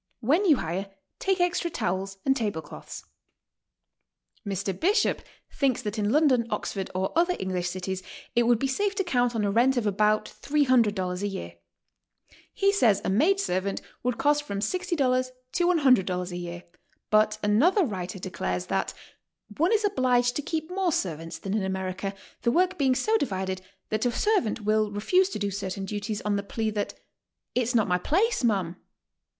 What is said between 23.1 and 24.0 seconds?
HOW TO STAY: 157 divided